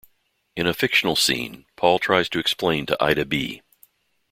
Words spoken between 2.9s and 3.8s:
Ida B.